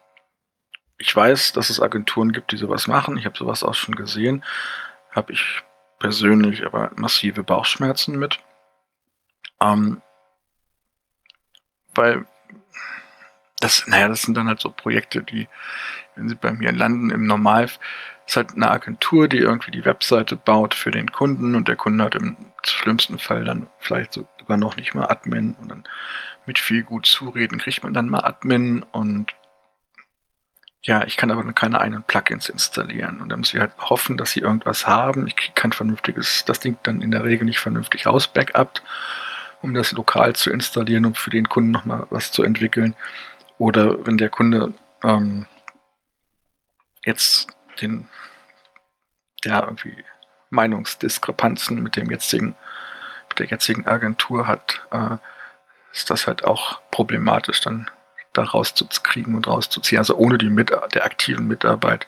[0.99, 3.17] ich weiß, dass es Agenturen gibt, die sowas machen.
[3.19, 4.45] Ich habe sowas auch schon gesehen.
[5.11, 5.63] Habe ich
[5.99, 8.41] persönlich aber massive Bauchschmerzen mit.
[9.61, 10.03] Ähm,
[11.95, 12.27] weil
[13.61, 15.49] das, naja, das sind dann halt so Projekte, die,
[16.15, 17.69] wenn sie bei mir landen, im Normal
[18.27, 22.05] ist halt eine Agentur, die irgendwie die Webseite baut für den Kunden und der Kunde
[22.05, 22.37] hat im
[22.71, 25.85] schlimmsten Fall dann vielleicht sogar noch nicht mal Admin und dann
[26.47, 29.35] mit viel gut zureden kriegt man dann mal Admin und
[30.83, 34.31] ja, ich kann aber keine eigenen Plugins installieren und dann muss ich halt hoffen, dass
[34.31, 35.27] sie irgendwas haben.
[35.27, 38.81] Ich kriege kein vernünftiges, das Ding dann in der Regel nicht vernünftig raus, Backup,
[39.61, 42.95] um das lokal zu installieren, um für den Kunden nochmal was zu entwickeln.
[43.59, 45.47] Oder wenn der Kunde ähm,
[47.05, 47.49] jetzt
[47.81, 48.09] den,
[49.45, 50.05] ja, irgendwie
[50.51, 52.57] Meinungsdiskrepanzen mit dem jetzigen,
[53.29, 55.17] mit der jetzigen Agentur hat, äh,
[55.93, 57.91] ist das halt auch problematisch, dann
[58.33, 59.99] da rauszukriegen und rauszuziehen.
[59.99, 62.07] Also ohne die mit der aktiven Mitarbeit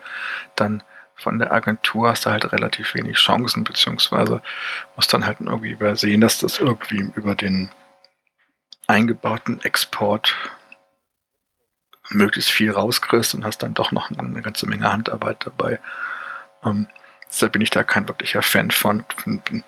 [0.57, 0.83] dann
[1.17, 4.43] von der Agentur hast du halt relativ wenig Chancen, beziehungsweise
[4.97, 7.71] musst dann halt irgendwie übersehen, dass das irgendwie über den
[8.87, 10.35] eingebauten Export
[12.09, 15.79] möglichst viel rauskriegst und hast dann doch noch eine ganze Menge Handarbeit dabei.
[16.65, 16.89] Ähm,
[17.31, 19.05] deshalb bin ich da kein wirklicher Fan von.
[19.27, 19.65] Und,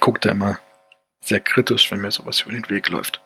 [0.00, 0.58] guck da immer
[1.20, 3.22] sehr kritisch, wenn mir sowas über den Weg läuft.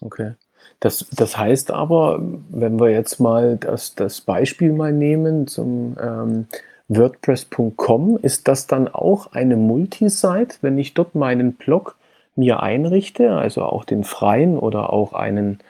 [0.00, 0.32] Okay.
[0.80, 6.46] Das, das heißt aber, wenn wir jetzt mal das, das Beispiel mal nehmen zum ähm,
[6.88, 11.96] WordPress.com, ist das dann auch eine Multisite, wenn ich dort meinen Blog
[12.34, 15.60] mir einrichte, also auch den freien oder auch einen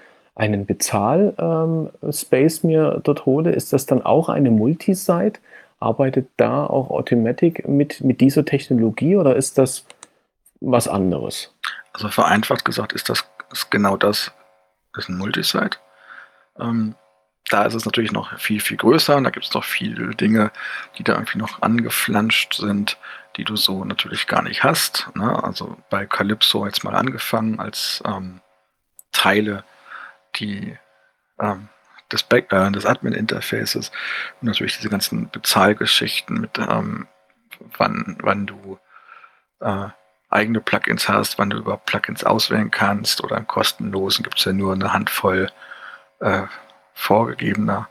[0.40, 5.38] einen Bezahl-Space ähm, mir dort hole, ist das dann auch eine Multisite?
[5.80, 9.86] Arbeitet da auch Automatic mit, mit dieser Technologie oder ist das
[10.60, 11.54] was anderes?
[11.92, 14.30] Also vereinfacht gesagt ist das ist genau das,
[14.96, 15.78] ist ein Multisite.
[16.58, 16.94] Ähm,
[17.48, 20.52] da ist es natürlich noch viel, viel größer und da gibt es noch viele Dinge,
[20.98, 22.96] die da irgendwie noch angeflanscht sind,
[23.36, 25.08] die du so natürlich gar nicht hast.
[25.14, 25.42] Ne?
[25.42, 28.40] Also bei Calypso jetzt mal angefangen als ähm,
[29.12, 29.64] Teile
[30.36, 30.76] die
[31.40, 31.68] ähm,
[32.12, 33.90] des, Back äh, des Admin-Interfaces
[34.40, 37.06] und natürlich diese ganzen Bezahlgeschichten mit ähm,
[37.76, 38.78] wann, wann du
[39.60, 39.88] äh,
[40.28, 44.52] eigene Plugins hast, wann du überhaupt Plugins auswählen kannst oder im kostenlosen gibt es ja
[44.52, 45.50] nur eine Handvoll
[46.20, 46.42] äh,
[46.94, 47.88] vorgegebener,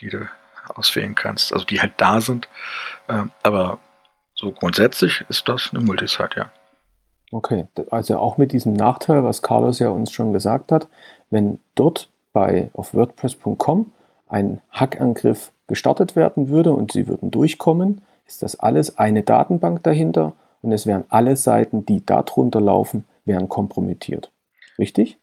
[0.00, 0.28] die du
[0.74, 2.48] auswählen kannst, also die halt da sind.
[3.08, 3.78] Ähm, aber
[4.34, 6.50] so grundsätzlich ist das eine Multisite, ja.
[7.30, 10.88] Okay, also auch mit diesem Nachteil, was Carlos ja uns schon gesagt hat,
[11.28, 13.92] wenn dort bei auf WordPress.com
[14.28, 20.34] ein Hackangriff gestartet werden würde und sie würden durchkommen, ist das alles eine Datenbank dahinter
[20.62, 24.30] und es wären alle Seiten, die darunter laufen, wären kompromittiert.
[24.78, 25.18] Richtig?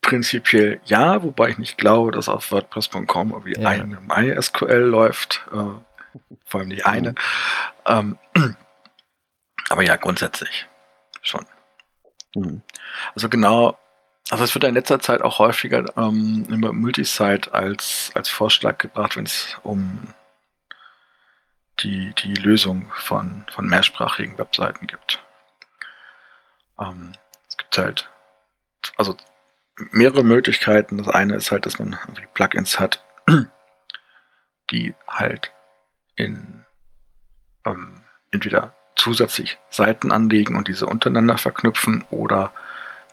[0.00, 3.68] Prinzipiell ja, wobei ich nicht glaube, dass auf WordPress.com irgendwie ja.
[3.68, 5.46] eine MySQL läuft.
[5.52, 5.56] Äh,
[6.46, 7.10] vor allem nicht eine.
[7.10, 7.14] Mhm.
[7.86, 8.18] Ähm,
[9.68, 10.66] aber ja, grundsätzlich
[11.20, 11.44] schon.
[12.34, 12.62] Mhm.
[13.14, 13.76] Also genau
[14.30, 19.16] also es wird in letzter Zeit auch häufiger ähm, immer Multisite als, als Vorschlag gebracht,
[19.16, 20.14] wenn es um
[21.80, 25.22] die, die Lösung von, von mehrsprachigen Webseiten gibt.
[26.78, 27.12] Ähm,
[27.48, 28.10] es gibt halt
[28.96, 29.16] also
[29.90, 30.98] mehrere Möglichkeiten.
[30.98, 31.98] Das eine ist halt, dass man
[32.34, 33.04] Plugins hat,
[34.70, 35.52] die halt
[36.16, 36.64] in
[37.64, 42.52] ähm, entweder zusätzlich Seiten anlegen und diese untereinander verknüpfen oder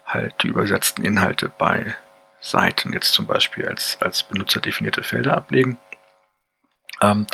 [0.05, 1.95] halt die übersetzten Inhalte bei
[2.39, 5.77] Seiten jetzt zum Beispiel als, als benutzerdefinierte Felder ablegen.
[7.01, 7.25] Ähm,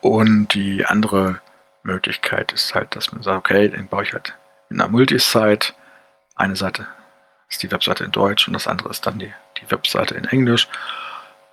[0.00, 1.40] und die andere
[1.82, 4.34] Möglichkeit ist halt, dass man sagt, okay, dann baue ich halt
[4.70, 5.74] in einer Multisite.
[6.34, 6.86] Eine Seite
[7.48, 10.68] ist die Webseite in Deutsch und das andere ist dann die, die Webseite in Englisch.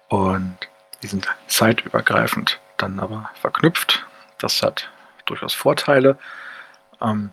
[0.07, 0.57] Und
[1.03, 4.05] die sind zeitübergreifend dann aber verknüpft.
[4.39, 4.89] Das hat
[5.25, 6.17] durchaus Vorteile,
[7.01, 7.31] ähm,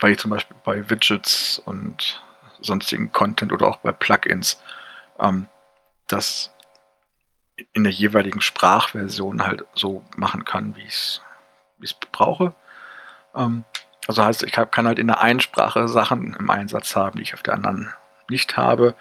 [0.00, 2.22] weil ich zum Beispiel bei Widgets und
[2.60, 4.62] sonstigen Content oder auch bei Plugins,
[5.18, 5.48] ähm,
[6.06, 6.52] das
[7.72, 11.20] in der jeweiligen Sprachversion halt so machen kann, wie ich
[11.82, 12.54] es brauche.
[13.34, 13.64] Ähm,
[14.06, 17.34] Also heißt, ich kann halt in der einen Sprache Sachen im Einsatz haben, die ich
[17.34, 17.92] auf der anderen
[18.28, 18.94] nicht habe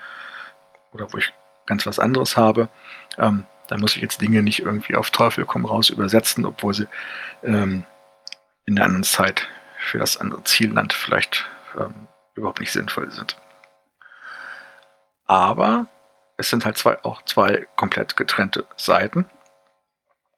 [0.91, 1.33] oder wo ich
[1.65, 2.69] ganz was anderes habe.
[3.17, 6.87] Ähm, da muss ich jetzt Dinge nicht irgendwie auf Teufel komm raus übersetzen, obwohl sie
[7.43, 7.85] ähm,
[8.65, 9.47] in der anderen Zeit
[9.79, 13.37] für das andere Zielland vielleicht ähm, überhaupt nicht sinnvoll sind.
[15.29, 15.85] Aber
[16.37, 19.29] es sind halt zwei, auch zwei komplett getrennte Seiten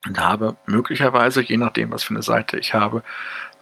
[0.05, 3.01] und habe möglicherweise, je nachdem, was für eine Seite ich habe,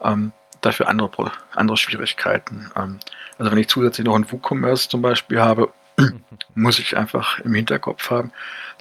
[0.02, 2.72] ähm, dafür andere, andere Schwierigkeiten.
[2.76, 3.00] Ähm,
[3.38, 5.72] also wenn ich zusätzlich noch einen WooCommerce zum Beispiel habe,
[6.56, 8.32] muss ich einfach im Hinterkopf haben,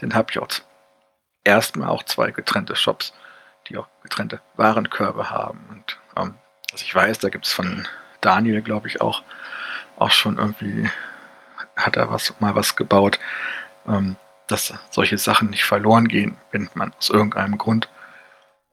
[0.00, 0.48] dann habe ich auch
[1.44, 3.12] erstmal auch zwei getrennte Shops,
[3.68, 5.66] die auch getrennte Warenkörbe haben.
[5.68, 6.34] Und ähm,
[6.72, 7.86] also ich weiß, da gibt es von
[8.22, 9.22] Daniel, glaube ich, auch,
[9.98, 10.88] auch schon irgendwie,
[11.78, 13.18] hat er was, mal was gebaut,
[13.86, 17.88] ähm, dass solche Sachen nicht verloren gehen, wenn man aus irgendeinem Grund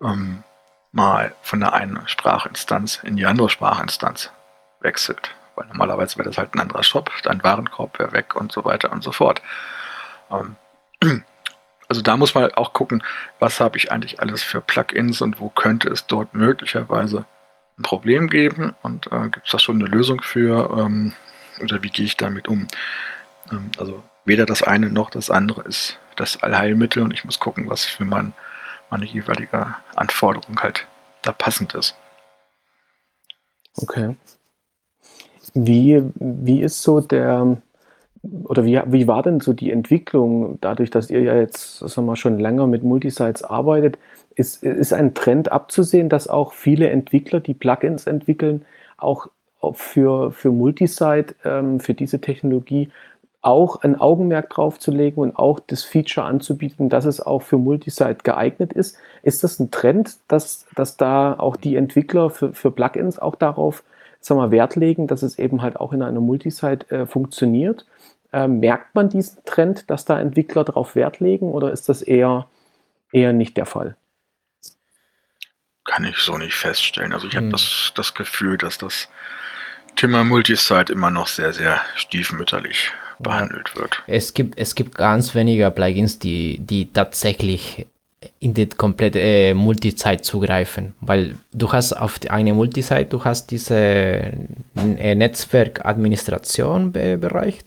[0.01, 0.43] ähm,
[0.91, 4.31] mal von der einen Sprachinstanz in die andere Sprachinstanz
[4.79, 5.31] wechselt.
[5.55, 8.91] Weil normalerweise wäre das halt ein anderer Shop, dein Warenkorb wäre weg und so weiter
[8.91, 9.41] und so fort.
[10.31, 10.55] Ähm,
[11.87, 13.03] also da muss man auch gucken,
[13.39, 17.25] was habe ich eigentlich alles für Plugins und wo könnte es dort möglicherweise
[17.77, 21.13] ein Problem geben und äh, gibt es da schon eine Lösung für ähm,
[21.61, 22.67] oder wie gehe ich damit um?
[23.51, 27.69] Ähm, also weder das eine noch das andere ist das Allheilmittel und ich muss gucken,
[27.69, 28.33] was für mein
[28.89, 30.87] meine jeweilige Anforderung halt
[31.21, 31.95] da passend ist.
[33.77, 34.15] Okay.
[35.53, 37.57] Wie, wie ist so der,
[38.23, 42.15] oder wie, wie war denn so die Entwicklung, dadurch, dass ihr ja jetzt sagen wir,
[42.15, 43.97] schon länger mit Multisites arbeitet?
[44.35, 48.65] Ist, ist ein Trend abzusehen, dass auch viele Entwickler, die Plugins entwickeln,
[48.97, 49.27] auch
[49.73, 52.91] für, für Multisite, ähm, für diese Technologie
[53.41, 57.59] auch ein Augenmerk drauf zu legen und auch das Feature anzubieten, dass es auch für
[57.59, 58.97] Multisite geeignet ist.
[59.21, 63.83] Ist das ein Trend, dass, dass da auch die Entwickler für, für Plugins auch darauf
[64.19, 67.85] sagen wir, Wert legen, dass es eben halt auch in einer Multisite äh, funktioniert?
[68.33, 72.47] Ähm, merkt man diesen Trend, dass da Entwickler darauf Wert legen oder ist das eher,
[73.11, 73.95] eher nicht der Fall?
[75.83, 77.13] Kann ich so nicht feststellen.
[77.13, 77.43] Also ich hm.
[77.43, 79.07] habe das, das Gefühl, dass das
[79.95, 84.03] Thema Multisite immer noch sehr, sehr stiefmütterlich behandelt wird.
[84.07, 87.87] Es gibt, es gibt ganz wenige Plugins, die, die tatsächlich
[88.39, 93.75] in die komplette äh, Multisite zugreifen, weil du hast auf eine Multisite, du hast diese
[93.75, 97.59] äh, Netzwerkadministration be Bereich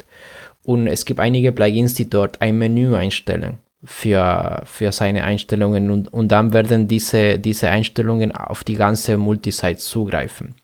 [0.64, 6.12] und es gibt einige Plugins, die dort ein Menü einstellen für, für seine Einstellungen und,
[6.12, 10.56] und dann werden diese, diese Einstellungen auf die ganze Multisite zugreifen.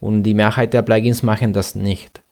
[0.00, 2.22] Und die Mehrheit der Plugins machen das nicht.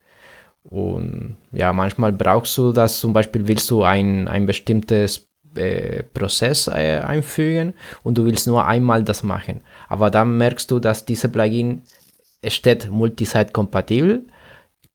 [0.68, 6.66] Und ja, manchmal brauchst du das, zum Beispiel willst du ein, ein bestimmtes äh, Prozess
[6.66, 9.60] äh, einfügen und du willst nur einmal das machen.
[9.88, 11.82] Aber dann merkst du, dass diese Plugin
[12.46, 14.26] steht multisite kompatibel.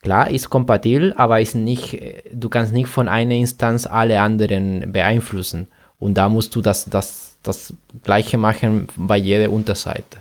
[0.01, 1.99] Klar, ist kompatibel, aber ist nicht,
[2.33, 5.67] du kannst nicht von einer Instanz alle anderen beeinflussen.
[5.99, 10.17] Und da musst du das, das, das gleiche machen bei jeder Unterseite.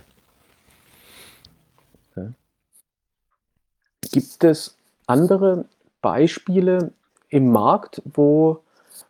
[4.11, 4.75] Gibt es
[5.07, 5.65] andere
[6.01, 6.91] Beispiele
[7.29, 8.61] im Markt, wo,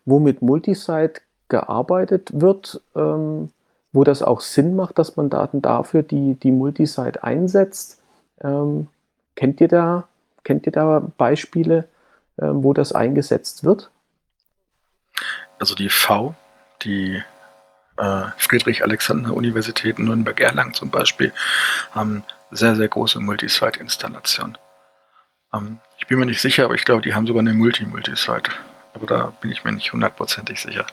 [0.05, 3.51] wo mit Multisite gearbeitet wird, ähm,
[3.91, 7.99] wo das auch Sinn macht, dass man Daten dafür die, die Multisite einsetzt?
[8.41, 8.87] Ähm,
[9.35, 10.07] kennt, ihr da,
[10.43, 11.87] kennt ihr da Beispiele,
[12.39, 13.89] ähm, wo das eingesetzt wird?
[15.59, 16.33] Also die V,
[16.83, 17.21] die
[17.97, 21.33] äh, Friedrich-Alexander-Universität Nürnberg-Erlangen zum Beispiel,
[21.91, 24.57] haben sehr, sehr große Multisite-Installationen.
[25.53, 28.51] Ähm, ich bin mir nicht sicher, aber ich glaube, die haben sogar eine Multi-Multi-Site.
[28.93, 30.85] Aber da bin ich mir nicht hundertprozentig sicher.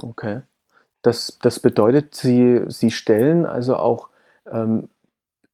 [0.00, 0.42] Okay.
[1.02, 4.08] Das, das bedeutet, Sie, Sie stellen also auch
[4.50, 4.88] ähm,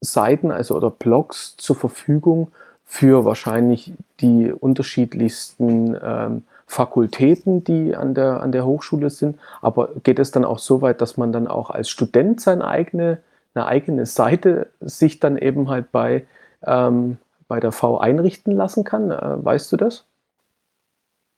[0.01, 2.51] Seiten also oder Blogs zur Verfügung
[2.85, 9.39] für wahrscheinlich die unterschiedlichsten ähm, Fakultäten, die an der, an der Hochschule sind.
[9.61, 13.19] Aber geht es dann auch so weit, dass man dann auch als Student seine eigene,
[13.53, 16.25] eine eigene Seite sich dann eben halt bei
[16.65, 17.17] ähm,
[17.53, 19.11] bei der V einrichten lassen kann.
[19.11, 20.07] Äh, weißt du das?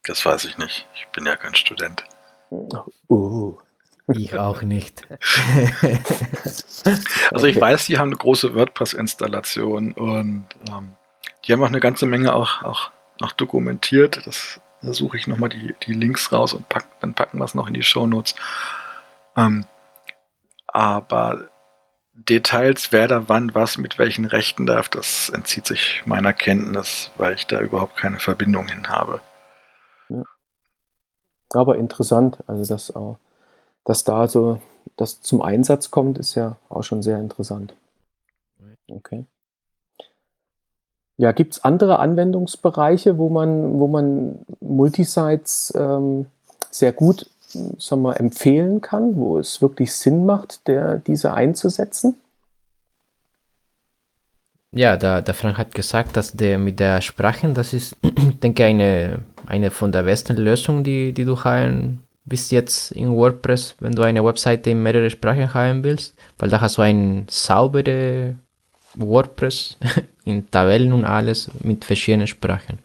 [0.06, 0.88] Das weiß ich nicht.
[0.94, 2.06] Ich bin ja kein Student.
[3.10, 3.58] Uh.
[4.08, 5.06] Ich auch nicht.
[7.32, 10.96] also ich weiß, die haben eine große WordPress-Installation und ähm,
[11.44, 14.26] die haben auch eine ganze Menge auch, auch, auch dokumentiert.
[14.26, 17.56] Das, da suche ich nochmal die, die Links raus und pack, dann packen wir es
[17.56, 18.36] noch in die Show Notes.
[19.36, 19.66] Ähm,
[20.68, 21.50] aber
[22.16, 27.36] Details, wer da wann was mit welchen Rechten darf, das entzieht sich meiner Kenntnis, weil
[27.36, 29.20] ich da überhaupt keine Verbindung hin habe.
[30.08, 30.24] Ja.
[31.54, 32.94] Aber interessant, also dass,
[33.84, 34.62] dass da so
[34.96, 37.76] das zum Einsatz kommt, ist ja auch schon sehr interessant.
[38.88, 39.26] Okay.
[41.18, 46.28] Ja, gibt es andere Anwendungsbereiche, wo man, wo man Multisites ähm,
[46.72, 47.30] sehr gut
[47.78, 52.16] sagen wir, empfehlen kann, wo es wirklich Sinn macht, der, diese einzusetzen?
[54.72, 57.96] Ja, der, der Frank hat gesagt, dass der mit der Sprache, das ist,
[58.44, 63.76] denke eine, eine von der besten Lösungen, die, die du haben bis jetzt in WordPress,
[63.80, 68.36] wenn du eine Webseite in mehrere Sprachen haben willst, weil da hast du ein saubere
[68.96, 69.78] WordPress
[70.26, 72.80] in Tabellen und alles mit verschiedenen Sprachen.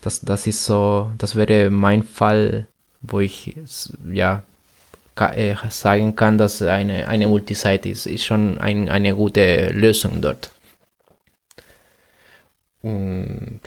[0.00, 2.66] Das, das ist so, das wäre mein Fall,
[3.00, 3.54] wo ich
[4.10, 4.42] ja
[5.16, 10.50] äh, sagen kann, dass eine, eine Multisite ist, ist schon ein, eine gute Lösung dort.
[12.82, 13.60] Und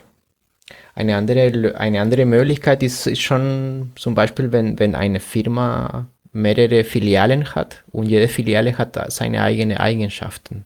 [0.96, 6.84] eine andere, eine andere Möglichkeit ist, ist schon zum Beispiel, wenn, wenn eine Firma mehrere
[6.84, 10.66] Filialen hat und jede Filiale hat seine eigenen Eigenschaften.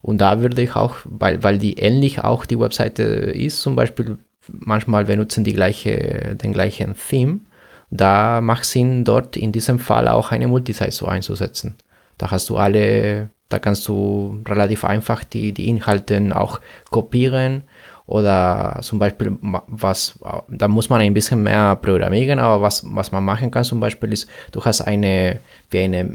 [0.00, 4.18] Und da würde ich auch, weil, weil die ähnlich auch die Webseite ist, zum Beispiel
[4.48, 7.40] manchmal benutzen die gleiche, den gleichen Theme,
[7.92, 11.76] da macht Sinn, dort in diesem Fall auch eine Multisite so einzusetzen.
[12.16, 16.58] Da hast du alle, da kannst du relativ einfach die, die Inhalte auch
[16.90, 17.64] kopieren
[18.06, 20.18] oder zum Beispiel, was,
[20.48, 24.12] da muss man ein bisschen mehr programmieren, aber was, was man machen kann zum Beispiel
[24.14, 25.40] ist, du hast eine,
[25.70, 26.10] wie eine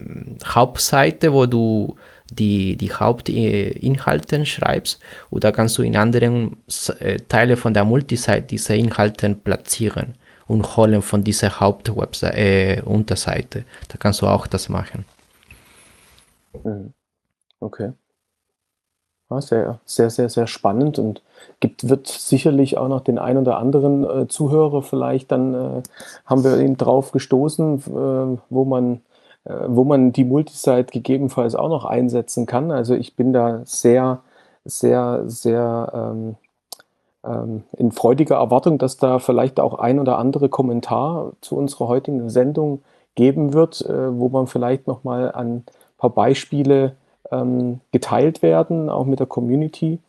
[0.46, 1.96] Hauptseite, wo du
[2.32, 5.00] die, die Hauptinhalte schreibst
[5.32, 6.58] da kannst du in anderen
[7.00, 10.16] äh, Teile von der Multisite diese Inhalte platzieren
[10.48, 13.66] und holen von dieser Hauptwebseite, äh, Unterseite.
[13.90, 15.06] Da kannst du auch das machen.
[16.64, 16.94] Mhm.
[17.60, 17.92] Okay.
[19.30, 21.22] Ja, sehr, sehr, sehr, sehr spannend und
[21.60, 25.84] gibt, wird sicherlich auch noch den ein oder anderen äh, Zuhörer vielleicht dann äh,
[26.26, 29.02] haben wir eben drauf gestoßen, äh, wo man
[29.48, 32.72] äh, wo man die Multisite gegebenenfalls auch noch einsetzen kann.
[32.72, 34.22] Also ich bin da sehr,
[34.66, 36.36] sehr, sehr ähm,
[37.24, 42.84] in freudiger Erwartung, dass da vielleicht auch ein oder andere Kommentar zu unserer heutigen Sendung
[43.18, 45.66] geben wird, äh, wo man vielleicht noch mal an ein
[45.98, 46.96] paar Beispiele
[47.32, 50.00] ähm, geteilt werden, auch mit der Community.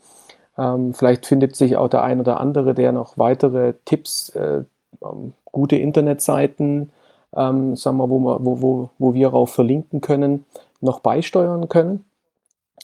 [0.57, 4.63] Ähm, vielleicht findet sich auch der ein oder andere, der noch weitere Tipps, äh,
[5.03, 6.93] ähm, gute Internetseiten,
[7.35, 10.45] ähm, sagen wir, wo, wir, wo, wo, wo wir auch verlinken können,
[10.81, 12.05] noch beisteuern können.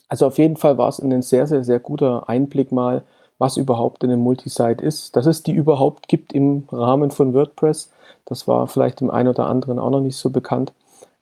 [0.09, 3.03] Also auf jeden Fall war es ein sehr, sehr, sehr guter Einblick mal,
[3.37, 7.91] was überhaupt eine Multisite ist, dass es die überhaupt gibt im Rahmen von WordPress.
[8.25, 10.73] Das war vielleicht dem einen oder anderen auch noch nicht so bekannt.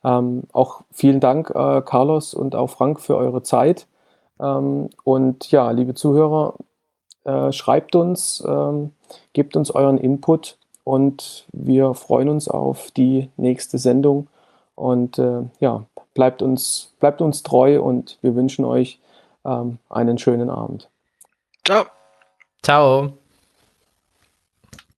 [0.04, 3.88] Ähm, auch vielen Dank, äh, Carlos und auch Frank, für eure Zeit.
[4.40, 6.56] Ähm, und ja, liebe Zuhörer,
[7.24, 8.92] äh, schreibt uns, ähm,
[9.32, 14.28] gebt uns euren Input und wir freuen uns auf die nächste Sendung.
[14.76, 15.84] Und äh, ja,
[16.14, 19.00] bleibt uns, bleibt uns treu und wir wünschen euch
[19.46, 20.90] ähm, einen schönen Abend.
[21.66, 21.86] Ciao.
[22.64, 23.23] Ciao.